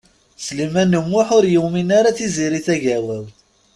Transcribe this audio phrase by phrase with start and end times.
[0.45, 3.35] Sliman U Muḥ ur yumin ara Tiziri Tagawawt.